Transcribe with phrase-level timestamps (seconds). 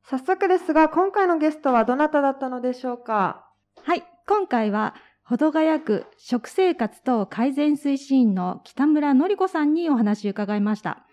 [0.09, 3.45] 早速ですが、今回のゲストはどなただったのでしょうか？
[3.83, 4.03] はい。
[4.25, 11.05] 今回は、保土ヶ谷区食生活等改善推進員の北村のりこさんにお話を伺いました。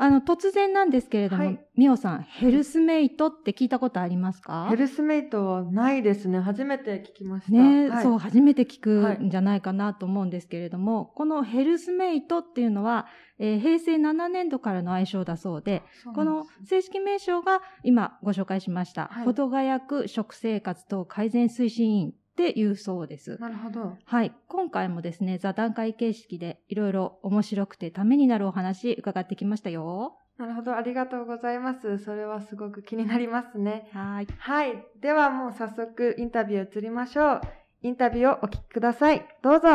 [0.00, 4.68] あの、突然なんですけれども、はい、みおさん、ヘルスメイトって聞いたことありますか？
[4.70, 6.38] ヘルスメイトはないですね。
[6.38, 7.52] 初めて聞きました。
[7.52, 13.06] ね、はい、そう、初めて聞くんじゃないかなと思うんですけれども、はい、このヘルスメイトっていうのは、
[13.40, 23.36] えー、平成7年度からの愛称だそうで、でこの正式名称が今ご紹介しました、保土ヶ谷区食生活等改善推進員っていうそうです。
[23.40, 23.96] なるほど。
[24.04, 24.32] はい。
[24.46, 30.16] 今回もですね、座談会形式でいろいろ面白くてためになるお話伺ってきましたよ。
[30.38, 30.76] なるほど。
[30.76, 31.98] ありがとうございます。
[31.98, 33.88] それはすごく気になりますね。
[33.92, 34.28] はい。
[34.38, 34.86] はい。
[35.00, 37.40] ではもう早速インタビュー移りましょう。
[37.82, 39.26] インタビューをお聞きください。
[39.42, 39.68] どうぞ。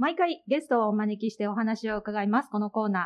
[0.00, 3.04] 毎回ゲストをお招きしてお話を伺います、このコーナー。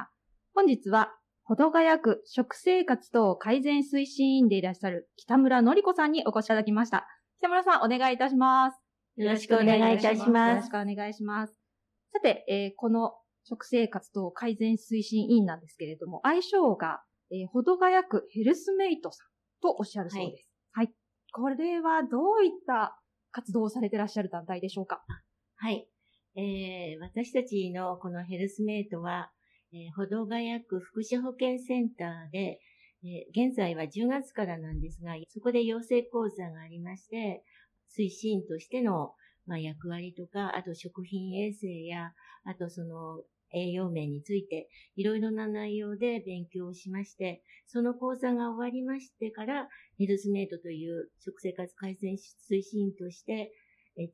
[0.54, 1.12] 本日は、
[1.42, 7.08] 保土ヶ谷区食生活等改善推進員でいらっしゃる北村のり子さんにお越しいただきました。
[7.40, 8.80] 北村さん、お願いいたします。
[9.16, 10.50] よろしくお願いいたします。
[10.50, 11.58] よろしくお願いします。
[12.12, 19.26] さて、えー、この食生活等改善推進員なんですけれども、愛称が、えー、保土ヶ谷区ヘルスメイトさん
[19.60, 20.48] とおっしゃるそうです。
[20.70, 20.86] はい。
[20.86, 20.94] はい、
[21.32, 22.96] これはどういった
[23.32, 25.02] 活動をされていらっしゃる団体でしょうか？
[25.56, 25.88] はい。
[26.36, 29.30] えー、私たちのこのヘルスメイトは、
[29.72, 32.60] えー、歩道ヶ谷区福祉保健センターで、
[33.04, 37.44] えー、現在は10月からなんですが、そこで養成講座がありまして、
[37.96, 39.12] 推進としての、
[39.46, 42.12] まあ、役割とか、あと食品衛生や、
[42.44, 43.22] あとその
[43.52, 49.68] 栄養面について、いろいろな内容で勉強をしまして、その講座が終わりましてから、
[49.98, 53.52] ヘルスメイトという食生活改善推進として、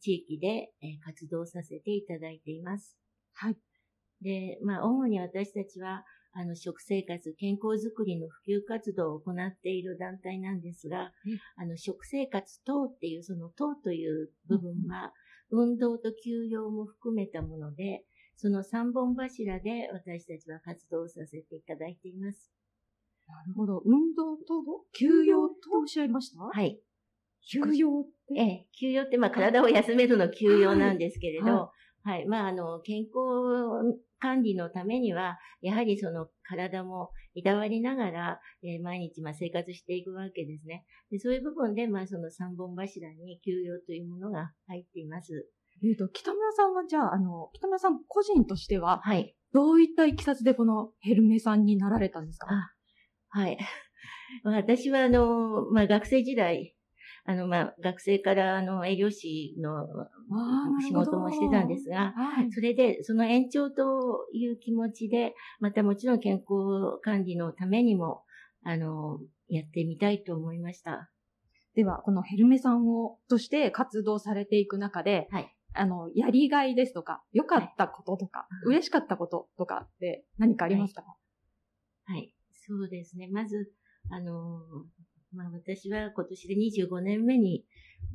[0.00, 0.72] 地域で
[1.04, 2.96] 活動させていただいています。
[3.34, 3.56] はい。
[4.20, 11.12] で、まあ、主に私たちは、あの、食生活、健康づくりの普及活動を行っている団体なんですが、
[11.56, 15.12] あの、食生活等っていう、その等という部分は、
[15.50, 18.04] 運動と休養も含めたもので、
[18.36, 22.50] その三本柱で私たちは活動させていただいています。
[23.26, 23.80] なるほど。
[23.84, 26.40] 運動と休養とおっしゃいました？
[26.42, 26.80] はい。
[27.42, 28.40] 休養って？
[28.40, 31.72] ええ、休養って、まあ、体を休めるの休養なんですけれど、は
[32.06, 33.10] い、はい、まあ、あの、健康
[34.18, 40.84] 管理のためには、やはりその体もいたわりながら、えー、毎日まあ生活していくわけですね。
[41.10, 45.48] でそういう部分で、まあその三本柱に休養というものが入っています。
[45.82, 49.34] えっ、ー、と、北村さんはじゃあ、あの、北村さん個人としては、はい。
[49.52, 52.48] どういったいきさつでこのヘルメさんになられたんですか？
[53.30, 53.58] はい。
[54.44, 56.76] 私は、あの、まあ、学生時代、
[57.24, 59.86] あの、まあ、学生からあの、栄養士の
[60.80, 68.22] 仕事もしてたんですが、はい、それで、その延長という気持ちで、またもちろん健康管理のためにも、
[68.64, 71.10] あの、やってみたいと思いました。
[71.74, 82.34] では、このヘルメさんを、として活動されていく中で、はい、あの、やりがいですとか、良かったこととか、はい、嬉しかったこととかって何かありますか、はい、はい、
[82.66, 83.28] そうですね。
[83.28, 83.72] まず、
[84.08, 84.60] あの
[85.32, 87.64] まあ私は今年で25年目に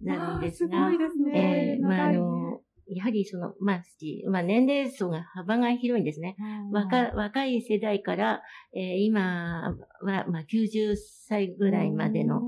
[0.03, 1.77] なるんですが、すごいですね。
[1.77, 3.83] えー、まああのやはりその、まあ、
[4.29, 6.35] まあ、年齢層が幅が広いんですね。
[6.71, 8.41] 若若い世代から、
[8.75, 10.95] えー、今は、まあ、90
[11.27, 12.41] 歳ぐらいまでの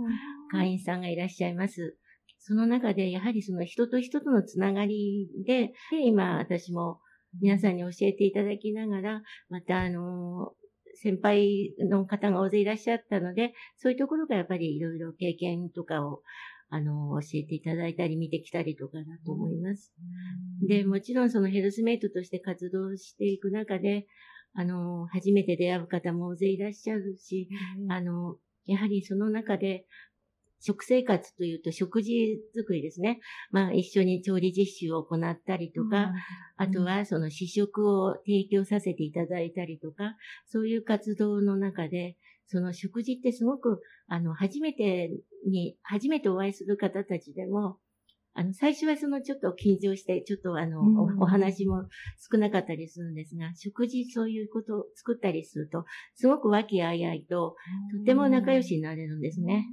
[0.52, 1.98] 会員さんがいらっしゃいます。
[2.40, 7.00] その中で、やはりその人と人とのつながりで、で今、私も
[7.42, 10.54] 皆さんに教えていただきながら、また、あの、
[11.02, 16.22] 先輩の方が大勢いらっしゃったので、そういうところがやっぱりいろいろ経験とかを
[16.70, 19.94] あの、教えていただいたり見てきたりとかだと思います。
[20.68, 24.06] で、もちろんそのヘルスメイトとして活動していく中で、
[24.54, 27.48] あの、初めて出会う方も大勢いらっしゃるし、
[27.90, 29.86] あの、やはりその中で、
[30.59, 33.19] 食生活というと食事作りですね。
[33.51, 36.12] まあ一緒に調理実習を行ったりとか、
[36.57, 40.15] あとはその試食を提供させていただいたりとか、
[40.45, 42.18] そういう活動の中で、
[42.48, 45.12] その食事ってすごく、あの、初めて
[45.45, 47.77] に、初めてお会いする方たちでも、
[48.33, 51.86] あの、最初はそのちょっと緊張して、ちょっとあの、うん、お話も
[52.31, 57.56] 少なかったりするんですが、食事そういうことを作ったりすると、すごく和気あいあいと、
[58.00, 59.65] とても仲良しになれるんですね。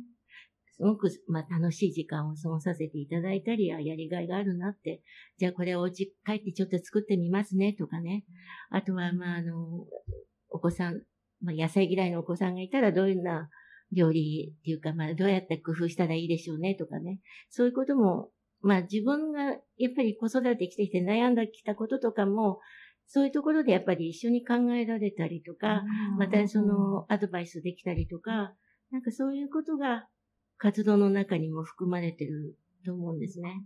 [0.76, 5.02] すごく、まあ、楽しい時間を過ごさせていただいたり、やりがいがあるなって、
[5.38, 8.24] じゃあこれお家帰ってちょっと作ってみますね、とかね。
[8.70, 9.86] あとは、まあ、あの、
[10.50, 11.02] お子さん、
[11.40, 13.48] まあ、野菜嫌いのお子さんがいたらどういうな
[13.92, 17.20] 料理っていうか、まあ、どうやって工夫したらいいでしょうねとかね。
[17.50, 18.30] そういうことも、
[18.60, 19.42] まあ、自分が
[19.76, 22.58] やっぱり子育てしてきて悩んだきたこととかも、
[23.06, 25.82] そういうところでやっぱり一緒に考えられたりとか、
[26.18, 28.54] またそのアドバイスできたりとか、
[28.90, 30.08] なんかそういうことが
[30.58, 33.62] 活動の中にも含まれてると思うんですね。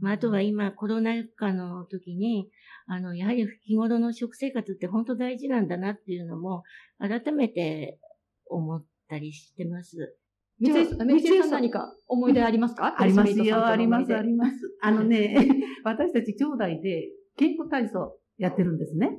[0.00, 2.50] まあ、あとは今コロナ禍の時に、
[2.86, 6.62] あの、やはり日頃の食生活って本当大事なんだなっていうのも、
[6.98, 7.98] 改めて
[8.46, 10.16] 思ったりしてます。
[10.60, 10.94] 三井さ
[11.46, 12.94] ん、何か思い出ありますか？
[13.00, 14.56] ありますよ、あります、 あります。
[14.82, 15.48] あのね、
[15.82, 19.18] 私たち兄弟で健康体操やってるんですね。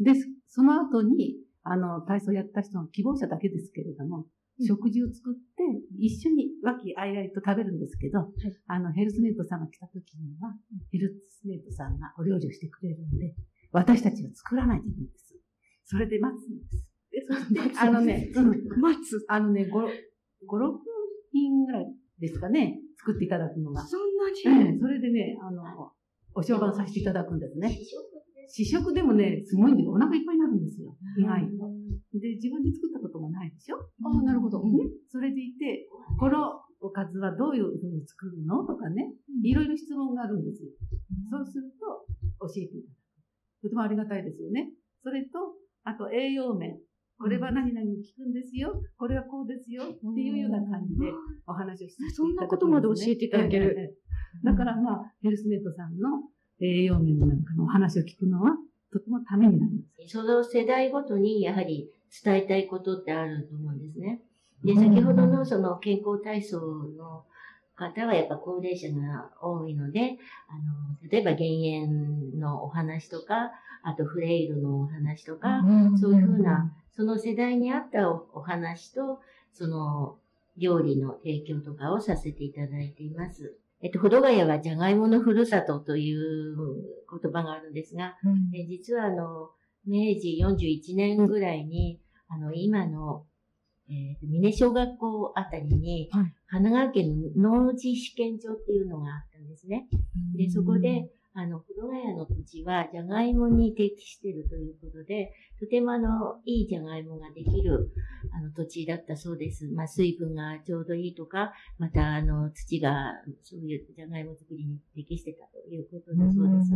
[0.00, 0.14] で、
[0.48, 4.26] その後に、あの、体操やった人の希望者だけですけれども、
[4.64, 5.64] 食事を作って、
[5.98, 8.28] 一緒に和気あいあいと食べるんですけど、はい、
[8.68, 10.54] あの、ヘルスメイトさんが来た時には、
[10.92, 13.34] ヘルスメイトさんがお料理をしてくれるんで、
[13.72, 15.34] 私たちは作らないといけないんです。
[15.84, 16.96] それで待つんです。
[17.12, 19.24] で、そして、あのね、うん、待つ。
[19.28, 19.88] あのね、5、5、
[20.48, 20.78] 6
[21.32, 21.86] 品ぐらい
[22.18, 23.86] ですかね、作っていただくのが。
[23.86, 25.92] そんなに、ええ、それでね、あの、
[26.34, 27.76] お商売させていただくんですね。
[28.48, 30.96] 試食でもね、すごいんで、お腹いっぱいになるんですよ。
[31.18, 31.70] 意外と。
[32.18, 33.76] で、自分で作ったこともないでしょ？
[33.76, 34.62] ああ、なるほど。
[34.64, 34.70] ね。
[35.08, 35.88] それでいて、
[36.18, 38.64] このおかずはどういうふうに作るの？
[38.64, 39.12] とかね、
[39.42, 40.70] いろいろ質問があるんですよ。
[41.30, 42.06] そうすると、
[42.46, 43.62] 教えていただく。
[43.62, 44.70] とてもありがたいですよね。
[45.02, 46.78] それと、あと栄養面。
[47.18, 48.76] これは何々に効くんですよ。
[48.98, 49.84] これはこうですよ。
[49.84, 51.08] っていうような感じで
[51.46, 53.96] お話をしていただく、ね、そんなことまで教えていただける。
[54.44, 56.28] だからまあ、ヘルスネットさんの
[56.60, 58.52] 栄養面なんかのお話を聞くのは、
[58.92, 60.12] とてもためになります。
[60.12, 61.90] その世代ごとにやはり
[62.24, 64.20] 伝えたいことってあると思うんですね。
[64.64, 67.24] で、先ほどのその健康体操の
[67.74, 75.62] 方はやっぱ高齢者が多いので、あの、例えば減塩のお話とか、あとフレイルのお話とか、
[76.00, 79.20] そういうふうな、その世代に合ったお話と、
[79.52, 80.16] その
[80.56, 83.56] 料理の提供とかをさせていただいています。
[83.82, 86.56] えっと、保土ヶ谷はじゃがいものふるさとという
[87.22, 89.50] 言葉があるんですが、うん、え実はあの、
[89.86, 93.26] 明治41年ぐらいに、あの、今の、
[93.88, 99.86] えー、峰小学校あたりに、はい、神奈川県の農事試験場っていうのがあったんですね。
[100.36, 107.92] で、そこで、あの、古ヶ谷の土地は、じゃがいもに適しているということで、とてもあの、いいじゃがいもができる、
[108.32, 109.68] あの、土地だったそうです。
[109.68, 113.12] まあ、水分がちょうどいいとか、また、あの、土が、
[113.42, 116.70] そういうじゃがいも作りに適してたということだそうです。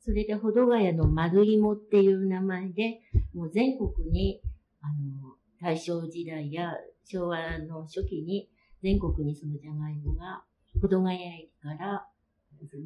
[0.00, 3.00] それで、保土ヶ谷の丸芋っていう名前で、
[3.32, 4.42] もう全国に、
[4.82, 6.74] あの、大正時代や
[7.06, 8.50] 昭和の初期に、
[8.82, 10.44] 全国にそのじゃがいもが、
[10.82, 12.06] 保土ヶ谷駅から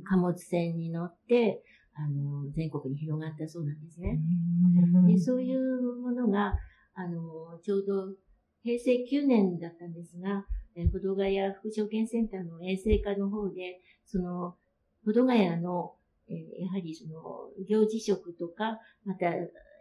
[0.04, 1.62] 貨物船に乗って、
[1.94, 4.20] あの、全国に広がったそうなんですね。
[5.06, 6.54] でそういうものが、
[6.94, 8.14] あの、ちょうど
[8.62, 14.56] 平成9年だったんですが、え保土ヶ谷副証券センターの衛生課の方で、その、
[15.04, 15.94] 保土ヶ谷の、
[16.28, 19.32] えやはりその、行事食とか、また、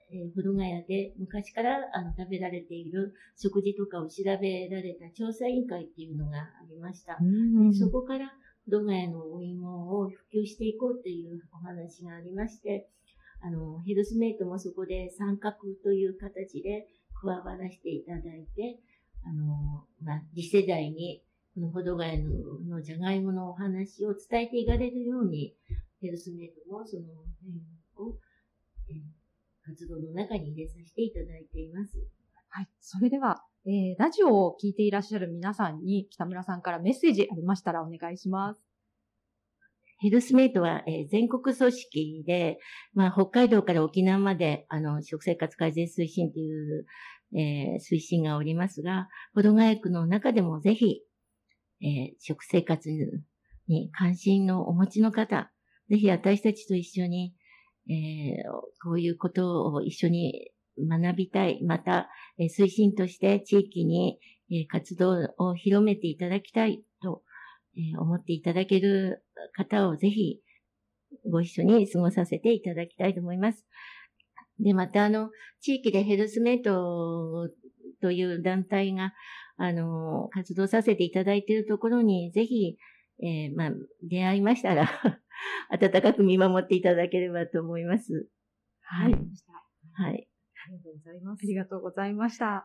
[0.10, 7.18] えー、古ヶ谷で昔からあの食べられている食事とかを調べられた調査委員会っていうのがありました。
[7.20, 8.32] うんそこから
[8.70, 12.90] 古ヶ谷のお芋を普及していこうというお話がありまして、
[13.42, 16.88] あの、ヘルスメイトもそこで参画という形で
[17.22, 18.80] 加わらせていただいて、
[19.24, 21.24] あの、まあ、次世代に
[21.56, 25.56] この保土ヶ谷ののじゃがいものお話を伝えていかれるように、
[26.02, 27.04] ヘルスメイトもその
[27.42, 28.20] 辺を、
[28.90, 28.94] え、
[29.66, 31.98] 活動の中に入れさせていただいています。
[32.50, 32.70] はい。
[32.80, 38.62] それでは、えー、ラジオを聴いていらっしゃる皆さんに北村さんからメッセージありましたらお願いします。
[40.00, 42.60] ヘルスメイトは、えー、全国組織で、
[42.94, 46.86] まあ、北海道から沖縄まで、あの、食生活改善推進という、
[47.36, 51.02] えー、推進がおりますが、保土ヶ谷区の中でもぜひ、
[51.82, 52.90] えー、食生活
[53.68, 55.52] に関心のお持ちの方、
[55.90, 57.34] ぜひ私たちと一緒に、
[57.90, 58.52] えー、
[58.84, 61.64] こういうことを一緒に学びたい。
[61.64, 64.20] また、えー、推進として地域に、
[64.52, 67.24] えー、活動を広めていただきたいと、
[67.76, 69.24] えー、思っていただける
[69.56, 70.42] 方をぜひ
[71.30, 73.66] ご一緒に過ごさせていただきたいと思います。
[74.60, 75.30] で、またあの、
[75.62, 77.50] 地域でヘルスメイト
[78.02, 79.14] という団体が、
[79.58, 82.78] あの、活動させていただいているところに、ぜひ、
[83.24, 83.72] えー、まあ、
[84.04, 84.90] 出会いましたら
[85.70, 88.30] 温かく見守っていただければと思います。
[88.82, 89.14] はい。
[89.94, 90.27] はい。
[90.68, 91.40] ありがとうございます。
[91.44, 92.46] ありがとうございました。
[92.46, 92.64] は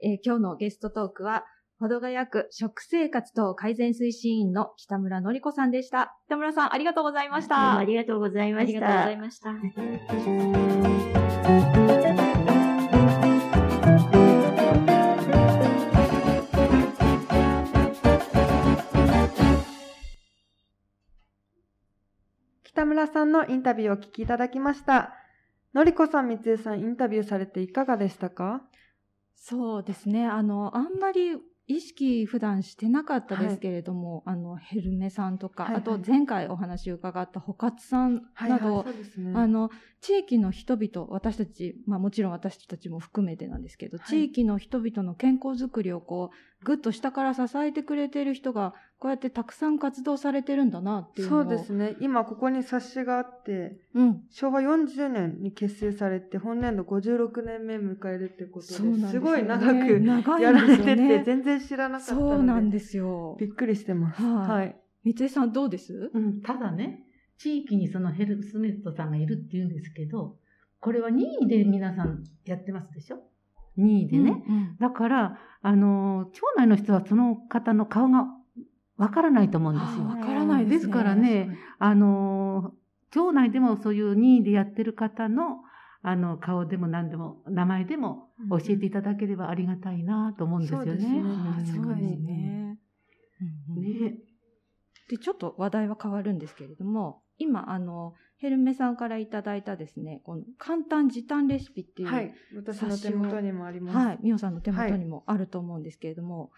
[0.00, 1.44] い、えー、今日のゲストトークは、
[1.78, 6.14] 保土ヶ谷区食生活等改善推進員の北村のり子さんでした。
[6.26, 7.78] 北村さん、ありがとうございました。
[7.78, 8.78] ありがとうございました。
[8.78, 9.54] ありがとうございました。
[22.64, 25.19] 北村さんのインタビューをお聞きいただきました。
[25.72, 28.62] のりこさん、みつえさん、インタビューされていかがでしたか？
[29.36, 30.26] そうですね。
[30.26, 31.36] あの、あんまり
[31.66, 51.96] 意識普段してなかったですけれども、はい、あの、ヘルメさんとか、はいはい、あと前回お話を伺った保活さんなど、はいはいね、あの、地域の人々、私たち、まあもちろん私たちも含めてなんですけど、はい、地域の人々の健康づくりをこう、ぐっと下から支えてくれている人がこうやってたくさん活動されてるんだなっていうそうですね。
[52.00, 62.36] 今ここに冊子があって、うん、昭和40年に結成されて、本年度56年目迎えるってことで、ですすごい長くやられてて、ね、全然知らなかったので。
[62.36, 63.38] そうなんですよ。
[63.40, 64.22] びっくりしてます。
[64.22, 64.48] はい。
[64.48, 66.10] はい、三井さんどうです？
[66.12, 67.04] うん、ただね、
[67.38, 70.36] 地域にそのヘルスメットさんがいるって言うんですけど、
[70.78, 73.22] これは任意で皆さんやってますでしょ？
[73.76, 74.42] 任意でね。
[74.48, 78.26] うんうん、だから、あの、町内の人はその方の顔が
[78.96, 80.06] わからないと思うんですよ。
[80.06, 82.74] わからないです、ね、ですからね、あの、
[83.10, 85.58] 町内でもそういう任意でやってる方の、
[86.02, 90.86] あの、顔でも何でも、名前でも教えていただければありがたいなと思うんですよね。
[90.86, 91.22] そうですね。
[91.66, 92.78] そうですね。
[93.76, 94.18] ね。
[95.08, 102.08] で、ちょっと話題は変わるんですけれども、今、あの、ヘルメさんからいただいたですね、この簡単時短レシピっていう。
[102.08, 102.32] はい。
[102.54, 103.96] 私の手元にもあります。
[103.96, 104.18] はい。
[104.22, 106.50] みおさんの手元にもあると思うんですけれども、はい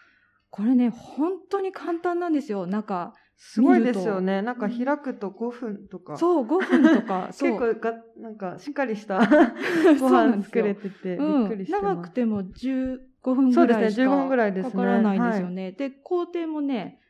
[0.53, 2.67] これね、本当に簡単なんですよ。
[2.67, 4.43] なんか、すごいですよね。
[4.43, 6.19] なんか開くと5分とか。
[6.19, 7.29] そう、5分とか。
[7.41, 9.21] 結構が、なんかしっかりした
[9.99, 15.73] ご飯作れてて、びっくりして長くても15分ぐらいしかかからないんですよね。
[15.73, 17.01] で、工程もね、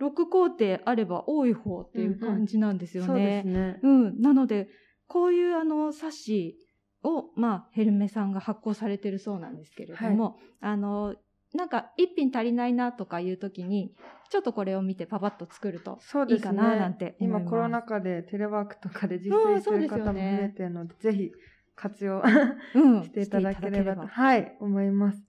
[0.00, 3.42] 6工程あれば多い方っていう感じなんですよね。
[3.44, 3.80] うん、ね。
[3.82, 4.20] うん。
[4.20, 4.68] なので、
[5.06, 6.56] こういうあの、冊子
[7.02, 11.16] を、まあ、ヘルメさんが発行されてるそうなんですけれども、はい、あの、
[11.54, 13.94] なんか一品足りないなとかいう時に、
[14.30, 21.30] ちょっとこれを見てパパッと作るといいかななんて今コロナ禍でテレワークとかで実践してる方も増えてるので、ぜひ
[21.74, 22.22] 活用
[23.02, 25.24] していただければと、はい、思います。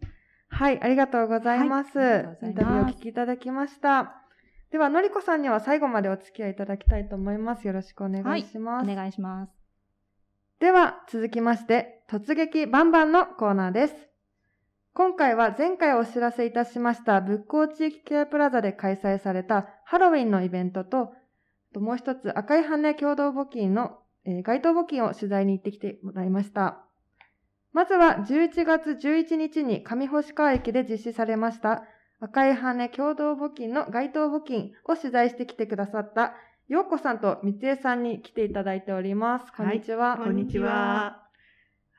[0.50, 1.98] はい、ありがとうございます。
[1.98, 4.29] はい、インタビューをお聞きいただきました。
[4.72, 7.66] では、のりこさんには最後までお付き合いいただきたいと思います。
[7.66, 8.86] よろしくお願いします。
[8.86, 9.52] はい、お願いします。
[10.60, 13.96] では、続きまして、突撃バンバンのコーナーです。
[14.94, 21.14] 今回は前回お知らせいたしました仏光地域ケアプラザで開催されたハロウィンのイベントと、
[21.76, 26.86] もう一つ赤い羽共同募金の、えー、街頭募金を取材に行ってきてもらいました。
[27.72, 31.84] まずは11月11日に上星川駅で実施されました
[32.22, 36.34] 赤い羽共同募金の該当募金を取材してきてくださった
[36.68, 39.52] ようこさんと三江さんに来ていただいております。
[39.56, 40.18] こんにちは。
[40.18, 41.29] はい、こんにちは。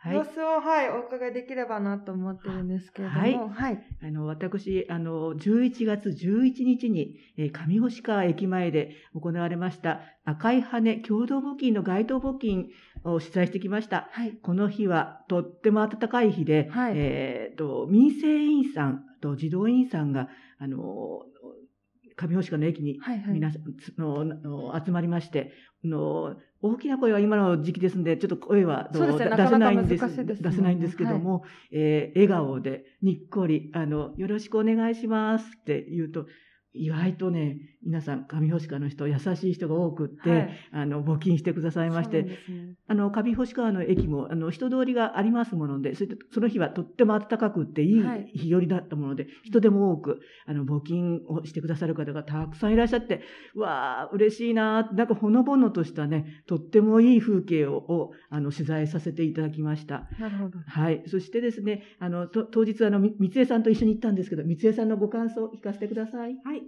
[0.02, 3.34] はい、様子を、はい、お伺いできればなと思ってるんですけれども、はい。
[3.36, 12.68] はい、あの、私、あの、11月11日に、えー、上星川駅前で行われました赤い羽共同募金の街頭募金
[13.04, 14.08] を取材してきました。
[14.12, 14.32] はい。
[14.42, 20.28] この日はとっても暖かい日で、はいえー、と民生委員さんと児童委員さんが、
[20.58, 20.78] あの、
[22.16, 23.34] 上星川の駅にはいはい。
[23.34, 25.52] 皆さんつのの集まりまして、
[25.84, 30.06] の大きな声は今の時期ですんで、ちょっと声はそうですね出せないんです。
[30.06, 30.24] ね。
[30.24, 36.26] 出せないんですけども、えー笑顔でにっこりあの、よろしくお願いしますって言うと、
[36.72, 42.38] 意外とね、皆さん、上星川の人、優しい人が多くって、はいあの募金してくださいまして、ね
[42.86, 53.22] あの、上星川の駅も、あの、人通りがありますもので、それでその日はとっても暖かくっていいはい日和だったもので、人でも多く、あの、募金をしてくださる方がたくさんいらっしゃって、
[53.54, 60.08] うわあ、嬉しいなーなんかほのぼのとしたね、とってもいい風景を、をあの、取材させていただきました。
[60.18, 60.58] なるほど。
[60.66, 61.02] はい。
[61.06, 66.36] そしてですね、あの、と当日、あの、み三江さんと一緒に行ったんですけど、三江さんのご感想を聞かせてください。
[66.44, 66.62] はい。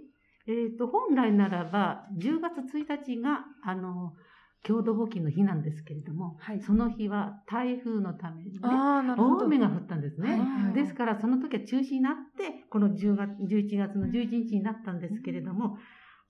[0.47, 4.13] えっ、と、本来ならば、10月1日が、あの、
[4.63, 8.59] 郷土募金の日なんですけれども、はいその日は台風のためにね。
[8.61, 10.29] 大雨が降ったんですね。
[10.29, 15.77] はいはいですから、その時は中止になって、この10月、11月の11日になったんですけれども、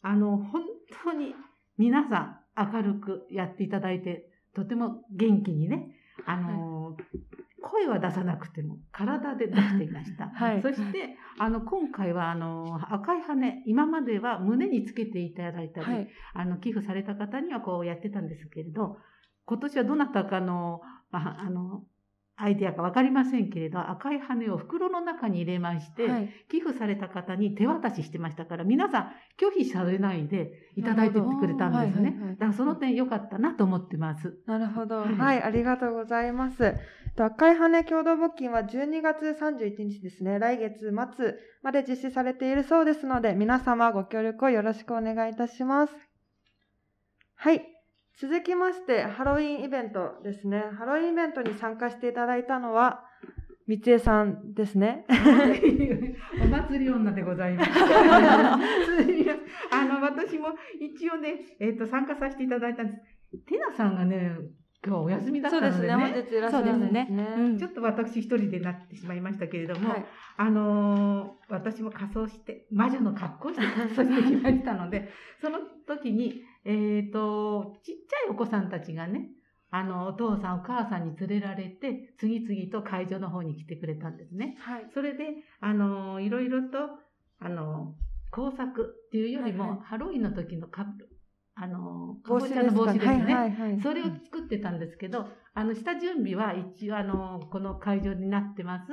[0.01, 0.63] あの、本
[1.03, 1.35] 当に
[1.77, 6.82] 皆さん明るくやっていただいて、とても元気にね、あの、
[7.61, 10.27] 声は出さなくても体で出していました。
[10.35, 16.07] はいそして、あの、今回は、あの、赤い羽、今までは胸につけていただいたり、はい。
[16.33, 18.97] あの、寄付された方にはこうやってたんですけれど、
[19.45, 20.81] 今年はどなたかの、
[21.11, 21.83] まあ、あの、
[22.35, 26.29] アイデアかわかりませんけれど、赤い羽を袋の中に入れまして、はい。
[26.49, 29.03] 寄付された方に手渡ししてましたから、皆さん
[29.39, 32.37] 拒否されないでいただいてってくれたんですねはいはいはい。
[32.37, 34.35] だからその点良かったなと思ってます。
[34.47, 35.01] なるほど。
[35.01, 36.65] はいはい、ありがとうございます。
[36.65, 36.69] え
[37.11, 45.93] っと赤い羽共同募金は12月31日ですね、来月末まで実施されているそうですので、皆様ご協力をよろしくお願いいたします。
[47.35, 47.72] はい。
[48.19, 50.63] 続きまして、ハロウィンイベントですね。
[50.77, 53.05] ハロウィンイベントに参加していただいたのは、
[53.65, 55.05] 三江さんですね。
[56.43, 57.71] お祭り女でございます。
[59.71, 60.49] あの、私も
[60.79, 62.99] 一応ね、えっ、と、参加させていただいたんです。
[63.45, 64.37] テナさんがね、
[64.85, 66.13] 今日お休みだったのでね。
[66.51, 70.05] そうですねうんちょっと私一人でなってしまいましたけれども、はい。
[70.35, 79.29] あのー私も仮装して、魔女の格好をして仮装してきましたので、その時に、えっ、と、ちっちゃいお子さんたちがね、
[79.69, 84.55] あの、お父さんお母さんに連れられて、次々と会場の方に来てくれたんですね。
[84.59, 84.87] はい。
[84.93, 85.25] それで、
[85.59, 86.99] あのーいろいろと、
[87.39, 91.07] あのー工作っていうよりも、はいはいハロウィンの時のカップ、
[91.55, 92.33] あのか？
[92.33, 93.05] かぼちゃの帽子ですね。
[93.05, 93.81] はいはいはい。
[93.81, 98.85] それを作ってたんですけど、あの、下準備は一応、あの、この会場になってます、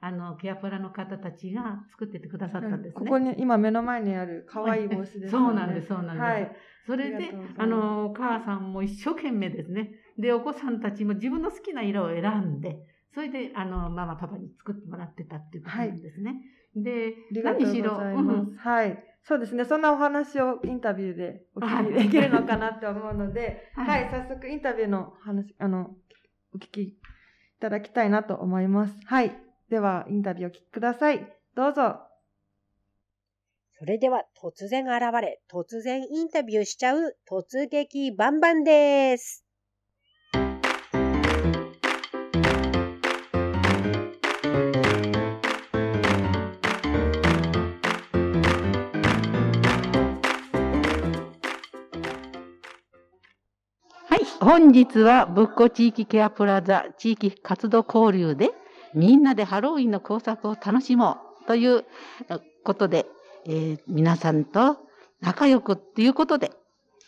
[0.00, 3.04] あの、ケアプラの方たちが作っててくださったんですね。
[3.04, 5.28] ここに今目の前にある可愛い帽子です、ね。
[5.30, 6.20] そうなんです、そうなんです。
[6.20, 6.56] はい。
[6.86, 9.92] それであの、お母さんも一生懸命ですね。
[10.18, 12.78] で、お子さんたちも自分の好きな色を選んで、
[13.14, 16.34] それで、あの、ママ、パパに作ってもらってたっていうことなんですね。
[16.76, 17.94] で何しろ。
[17.94, 19.13] うんはい。
[19.26, 19.64] そうですね。
[19.64, 25.90] そんなお話をインタビューでお聞きできるのかなって思うので、ははいい、早速インタビューの話、あの、
[26.54, 26.96] お聞きい
[27.58, 28.94] ただきたいなと思います。
[29.06, 29.32] はい。
[29.70, 31.26] では、インタビューをお聞きください。
[31.56, 32.00] どうぞ。
[33.78, 39.43] それでは突然現れ、突然インタビューしちゃう突撃バンバンです。
[54.44, 58.50] 本日は、ぶっこ地域ケアプラザ地域活動交流で、
[58.92, 61.86] みんなでハロウィンの工作を楽しもうという
[62.62, 63.06] ことで、
[63.46, 64.76] えー皆さんと
[65.22, 66.50] 仲良くっていうことで、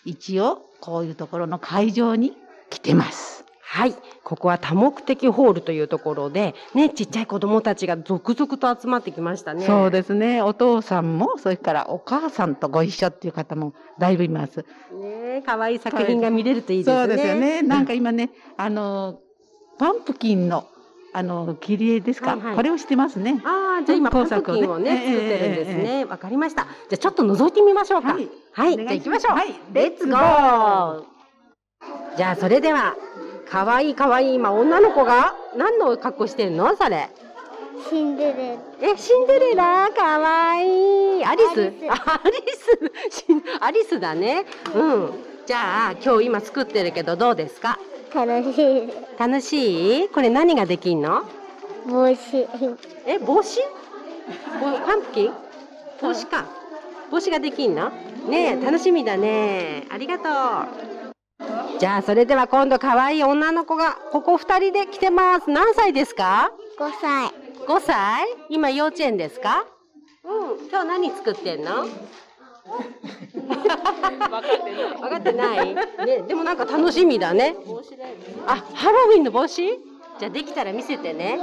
[0.06, 2.32] 一応、こういうところの会場に
[2.70, 3.45] 来てます。
[3.68, 3.94] はい。
[4.22, 9.66] ここは多目的ホールというところで、ね、ちっちゃい子供たちが続々と集まってきましたね。
[9.66, 10.40] そうですね。
[10.40, 14.64] お父さんも、それからお母さんとご一緒っていう方もだいぶいます。
[14.92, 16.96] ね可愛い作品が見れるといいですね。
[16.96, 17.62] そうですよね。
[17.62, 19.18] なんか今ね、あの、
[19.80, 20.64] パンプキンの、
[21.12, 23.42] あの、切り絵ですか、はいはいこれをしてますね。
[23.44, 26.04] ああ、じゃあ今、パンプキンをね、ええ作ってるんですええね。
[26.04, 26.62] わかりました。
[26.62, 28.12] じゃあちょっと覗いてみましょうか。
[28.14, 28.76] はいはい。
[28.76, 29.36] じゃあ行きましょう。
[29.36, 31.16] はいレッツゴー
[32.16, 32.96] じゃあそれでは、
[33.48, 36.76] かわいいかわいい今女の子が何の格好してんの？
[36.76, 37.08] それ。
[37.88, 38.88] シンデレラ。
[38.92, 39.90] え、シンデレラ？
[39.94, 41.24] かわいい。
[41.24, 41.60] アリス？
[41.60, 42.36] アリスあアリ
[43.10, 44.44] スシンアリスだね。
[44.74, 45.10] うん。
[45.46, 47.78] じゃあ今日今作ってるけどどうですか？
[48.12, 48.92] 楽しい。
[49.18, 50.08] 楽しい？
[50.08, 51.22] これ何ができんの？
[51.86, 52.48] 帽子。
[53.06, 53.60] え、帽子？
[54.60, 55.32] ぼパンプキン？
[56.02, 56.46] 帽子か。
[57.10, 57.90] 帽子ができんの？
[58.28, 59.86] ねえ、楽しみだね。
[59.88, 60.95] ありがとう。
[61.78, 65.50] じゃあ、それでは今度可愛い女の子が、ここ二人で来てます。
[65.50, 67.28] 何歳ですか？5歳。
[67.66, 68.26] ?5 歳？
[68.48, 69.66] 今幼稚園ですか？
[70.24, 70.68] うん。
[70.68, 71.86] 今日何作ってんの？
[72.66, 72.78] 分
[75.08, 77.54] かってないね、でもなんか楽しみだね。
[78.46, 79.62] あ、ハロウィンの帽子？
[80.18, 81.38] じゃあできたら見せてね。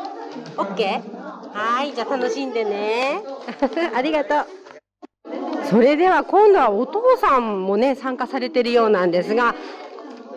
[0.57, 3.21] オッケーはい、じゃあ楽しんでね。
[3.95, 4.45] ありがとう。
[5.69, 9.55] それでは今度はお父さんもね、参加されてるようなんですが、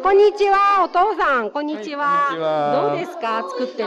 [0.02, 2.28] こんにちは、お父さん、こんにちは。
[2.30, 3.84] はいどうですか、作ってて。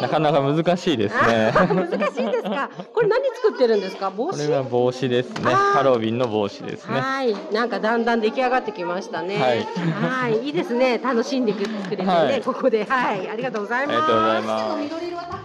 [0.00, 1.52] なかなか難しいですね。
[1.54, 2.70] あ難しいですか？
[2.92, 4.38] これ何作ってるんですか、帽子？
[4.38, 5.52] これは帽子ですね。
[5.52, 7.00] ハロウィンの帽子ですね。
[7.00, 9.38] はい、なんかだんだん出来上がってきましたね。
[9.38, 10.98] はいはい、いいですね。
[10.98, 13.96] 楽しんでくれてね、はいここで、はい、ありがとうございます。
[13.98, 14.42] ありがとうござい
[15.12, 15.35] ます。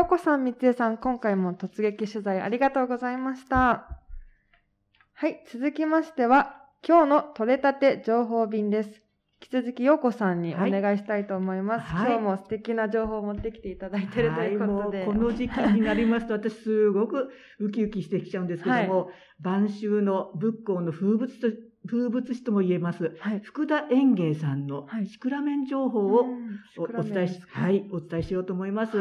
[0.00, 4.00] ようこさん、みつえさん、今回も突撃取材ありがとうございました。
[5.12, 6.56] はい、続きましては、
[6.88, 8.88] 今日の取れたて情報便です。
[8.88, 8.94] 引
[9.40, 11.86] き続き、ようこさんにおはい願いしたいと思います。
[11.86, 14.98] はい今日も素敵な情報を持ってきていただいているということで。
[15.00, 21.48] はい、この時期になりますと、私すごくウキウキしてきちゃうんですけども、晩秋の仏光の風物と
[21.86, 26.26] 風物詩とも言えます、はい福田園芸さんのはいシクラメン情報を
[26.78, 28.98] お伝えし、はい、お伝えしようと思います。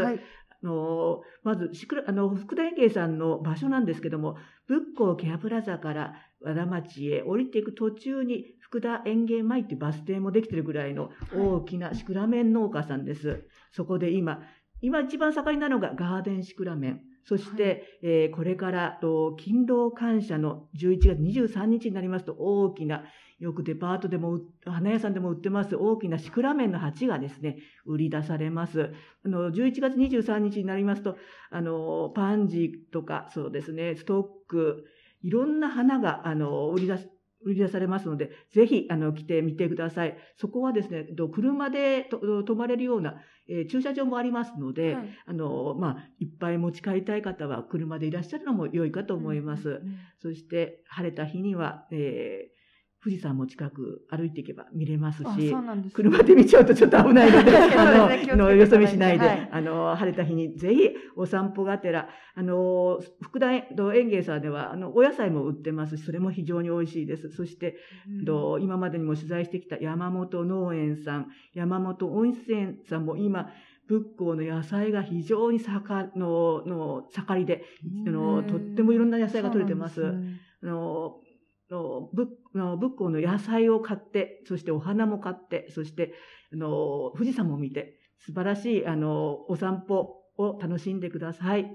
[0.64, 1.72] のまず
[2.08, 13.48] あの福田園芸さんの場所なんですけども仏光ケアプラザから和田町へ降りていく途中に福田園芸前っていうバス停もできてるぐらいの大きなシクラメン農家さんです。
[13.72, 14.42] そこで今
[14.82, 17.02] 今一番盛りなのがガーデンシクラメン。
[17.26, 23.04] そして、えーこれからと勤労感謝の11月23日になりますと大きな
[23.40, 28.92] よくデパートでも売花屋さんでも売ってます大きなシクラメンの鉢がですね売り出されます。
[29.26, 31.18] あの11月23日になりますと
[31.50, 34.86] あのパンジーとかそうですねストック
[35.22, 37.10] いろんな花があの売り出す
[37.42, 40.18] 売り出されますので、ぜひあの来てみてください。
[40.36, 43.16] そこはですね、と車でと泊まれるような、
[43.48, 49.82] えー駐車場もありますので、はいあのまあ、いっぱい持ち帰りたい方は車でいらっしゃるのも良いかと思います。
[50.22, 52.59] そして晴れた日には、えー
[53.02, 55.90] 富士山も近く歩いていけば見れますあ、しすね。
[55.94, 67.30] 車で見ちゃうとちょっと危ないので、 あの、よそ見しないで、はいあの、晴れた日にぜひお散歩がてら、あの、福田園芸さんでは、あの、お野菜も売ってますし、それも非常に美味しいです。
[67.30, 67.78] そして、
[68.10, 73.50] うんと今までにも取材してきた山本農園さん、山本温泉さんも今、
[73.88, 77.64] 仏光の野菜が非常に盛のの盛りで、
[78.06, 79.96] あのとってもいろんな野菜が取れてます。
[79.96, 81.22] すねあの
[81.70, 86.14] の仏の仏光の野菜を買って、そしてお花も買って、そして
[86.52, 91.72] あの富士山も見て、素晴らしいあのお散歩を楽しんでください。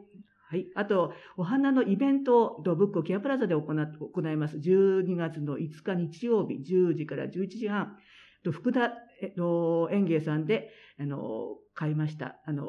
[0.47, 0.67] はい。
[0.75, 4.59] あと、お花のイベントをと仏光ケアプラザで行っ行います。
[4.59, 7.97] 12月の5日日曜日、10時から11時半。
[8.45, 12.37] と福田えっと園芸さんで、あの、買いました。
[12.47, 12.67] あの、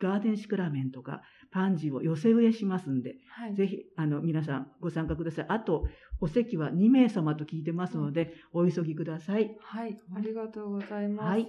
[0.00, 3.54] ガーデンシクラメンとか、パンジーを寄せ植えしますんで、はい。
[3.54, 5.46] ぜひ、あの、皆さんご参加ください。
[5.48, 5.86] あと、
[6.20, 9.56] お席は2名様と聞いてますので、お急ぎください。
[9.60, 11.28] はい、ありがとうございます。
[11.28, 11.48] はい。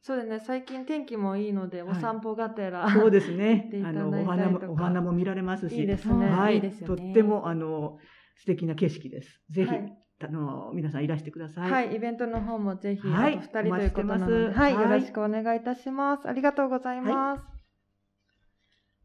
[0.00, 5.80] そうですね、最近天気もいいので、はいお散歩がてら、そうですね あだいの、お花も、お花も見られますし。
[5.80, 6.26] いいですね。
[6.26, 6.58] はいい。
[6.58, 7.98] いねとっても、あの、
[8.36, 9.44] 素敵な景色です。
[9.50, 11.70] ぜひ、はいあの、皆さんいらしてください。
[11.70, 16.28] はい、イベントの方もぜひ、はいあと2人ということなので、はい、はいよろしくお願いいたします。
[16.28, 17.42] ありがとうございます。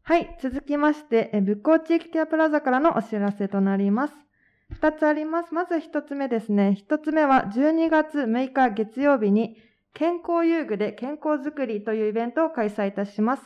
[0.02, 4.27] はい、続きまして、え仏光地域ケアプラザからのお知らせとなります。
[4.74, 5.54] 2つあります。
[5.54, 6.76] まず1つ目ですね。
[6.88, 9.56] 1つ目は12月6日月曜日に、
[9.94, 13.42] 健康遊具で健康づくりというイベントを開催いたします。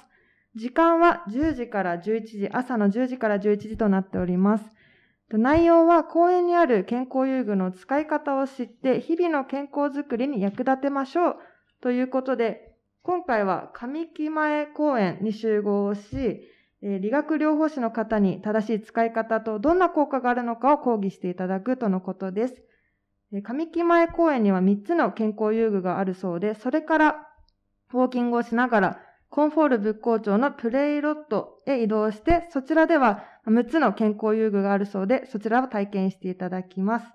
[0.54, 4.64] 時間は10時から11時、朝の10時から11時となっております。
[5.38, 11.36] 内容は公園にある健康遊具の使い方を知って日々の健康づくりに役立てましょう
[11.80, 16.42] ということで今回は上木前公園に集合をし
[16.82, 22.54] え理学療法士の方に正しい使い方とどんな効果があるのかを講義していただくとのことです。
[23.32, 27.28] え上木前公園には3つの健康遊具があるそうでそれから
[27.94, 29.00] ウォーキングをしながら
[29.32, 37.06] コンフォール仏光町のプレイロットへ移動して、そちらでは6つの健康遊具があるそうで、そちらを体験していただきます。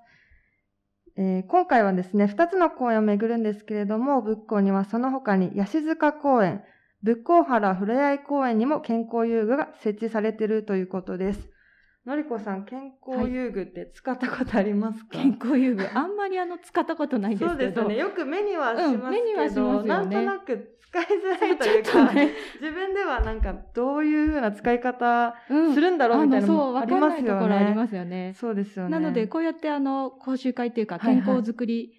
[1.16, 6.64] えー今回はですね、2つの公園を巡るんですけれども、仏光にはその他に、ヤシ塚公園、
[7.04, 11.50] 仏光原ふれあい公園にも健康遊具が設置されているということです。
[12.06, 17.82] のりこさん、健康遊具って使ったことありますか、健康遊具、あんまりあの、使ったことないんですけど。
[17.82, 17.98] そうですね。
[17.98, 19.18] よく目にはします
[19.52, 22.32] けど、うんねなんとなく使いづらいというか、ね
[22.62, 27.74] 自分ではなんかどういう風な使い方うんするんだろうみたいなのあのそう、もあわかんないりますよところありね。
[27.76, 28.34] ますよね。
[28.36, 28.92] そうですよね。
[28.92, 31.92] なので、こうやってあの、講習会っていうか、はいはい健康づくり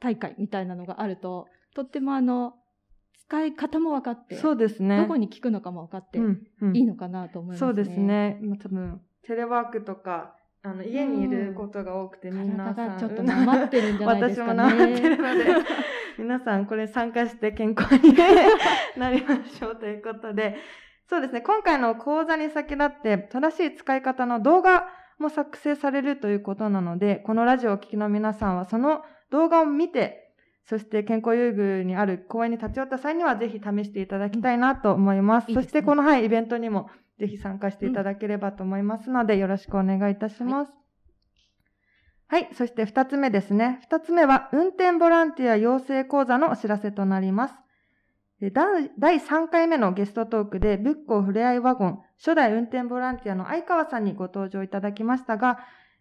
[0.00, 2.54] 大会みたいなのがあると、とってもあの、
[3.28, 4.98] 使い方も分かって、そうですね。
[5.00, 7.66] どこに効くのかも分かって、うんうんいいのかなと思いますね。
[7.66, 7.98] そうです。
[7.98, 8.38] ね。
[8.42, 12.98] 今多分、テレワークとか、あの、家にいることが多くて、みんなさん。
[12.98, 14.62] ちょっとなまってるんじゃないですかね。
[14.62, 15.44] 私もなまってるので、
[16.18, 18.14] 皆さんこれ参加して健康に
[18.96, 20.56] なりましょうということで、
[21.08, 30.23] そうですね、今回の講座に先立って正しい使い方の動画も作成されるということなので、このラジオをお聞きの皆さんはその動画を見て、
[30.64, 35.50] そして健康遊具にある公園に立ち寄った際にはぜひ試していただきたいなと思います。
[35.50, 40.72] いいですねそしてこの、はい、イベントにもぜひ参加していただければと思いますので、よろしくお願いいたします。
[42.26, 42.48] はい。
[42.54, 43.78] そして二つ目ですね。
[43.82, 47.54] 二つ目は、運転ボランティア養成講座のお知らせとなります。
[48.40, 55.58] で第第3回目のゲストトークで、仏光ふれあいワゴン、初代運転ボランティアの相川さんにご登場いただきましたが、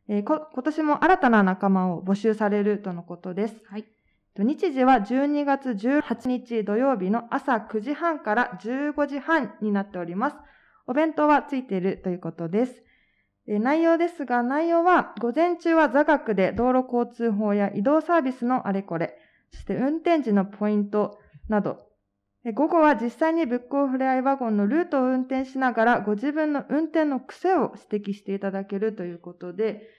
[0.10, 3.56] えーこ今年も新たな仲間を募集されるとのことです。
[3.70, 3.86] はい。
[4.36, 10.38] 日時は12月18日土曜日の朝9時半から15時半になっております。
[10.88, 12.84] お弁当はついているということです。
[13.46, 19.18] 内容ですが、内容は午前中は座学で道路交通法や移動サービスのあれこれ、
[19.52, 21.86] そして運転時のポイントなど、
[22.56, 29.90] 午後は実際に仏光ふれあいワゴンのルートを運転しながらご自分の運転の癖を指摘していただけるということで、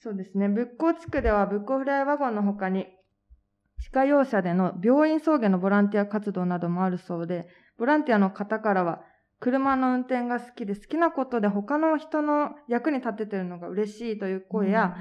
[0.00, 2.86] そうですね、仏光地区では仏光ふれあいワゴンの他に
[3.80, 9.00] 自家用車での病院送迎のボランティア活動などもあるそうで、ボランティアの方からは、
[9.40, 14.96] 車の運転が好きで好きなことで他の人の役に立ててるのが嬉しいという声や、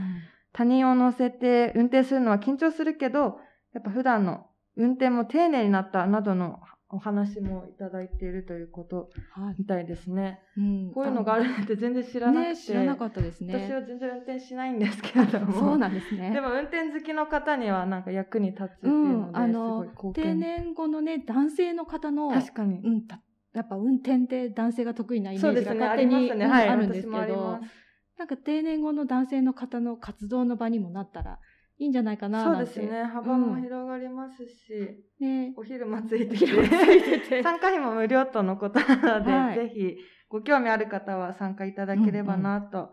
[0.54, 3.40] 他人を乗せて運転するのは緊張するけど、
[3.74, 6.60] やっぱ普段の運転も丁寧になったなどの
[6.92, 10.40] お話もいただいているということはいみたいですね。
[10.58, 13.54] うんこういうのがあるなんて全然知らなくて、ね、知らなかったですね。
[13.54, 15.54] 私は全然運転しないんですけれども。
[15.54, 16.32] そうなんですね。
[16.34, 20.40] でも運転好きの方にはなんか役に立つっていううん、ので、すごあの定献。
[20.40, 22.80] 年後のね男性の方の確かに。
[22.80, 23.22] うん、た
[23.54, 26.46] やっぱ運転って男性が得意なイメージがそうですね、あ勝手に、ね。
[26.46, 27.90] うんはい、あるんですけ私もありどます。
[28.18, 31.40] なんか定年後の男性の方の活動の場にもなったら
[31.80, 35.54] いいんじゃないかなそうですね、幅も広がりますし、ね。
[35.58, 39.56] お昼もついておて、昼もついてて参加費も無料とのことなので、はい。
[39.56, 42.92] ぜひご興味ある方は参加いただければなと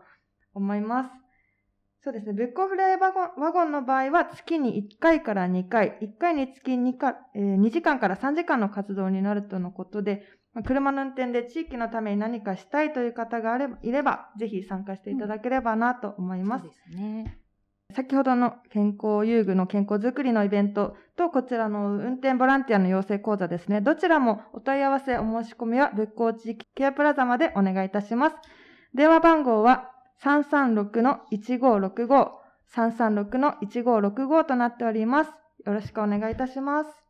[0.53, 1.09] 思います。
[1.99, 10.23] そうですね、仏光フレーワゴンワゴンの場合は月に1回から2回、1回につき 2, か、えー2時間から3時間の活動になるとのことで、
[10.53, 16.61] まあ車の運転で地域のために何かしたいという方があればいれば、ぜひ参加していただければなと思います。
[16.61, 16.71] そう。
[16.71, 17.39] ですね。
[17.93, 23.81] 先ほどの健康遊具の健康づくりのイベントと、こちらの運転ボランティアの養成講座ですね。
[23.81, 28.35] どちらもお問い合わせ、お申し込みは仏光地域ケアプラザまでお願いいたします。
[28.93, 32.29] 電話番号は336-1565、
[32.75, 35.31] 336-1565となっております。
[35.65, 37.06] よろしくお願いいたします。